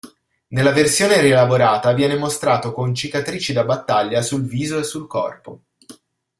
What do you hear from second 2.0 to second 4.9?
mostrato con cicatrici da battaglia sul viso e